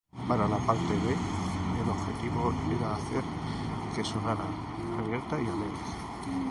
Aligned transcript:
Para 0.27 0.47
la 0.47 0.57
parte 0.57 0.93
B 0.93 1.13
el 1.79 1.87
objetivo 1.87 2.51
era 2.75 2.95
hacer 2.95 3.23
que 3.93 4.03
sonara 4.03 4.45
abierta 4.97 5.35
y 5.39 5.45
alegre. 5.45 5.89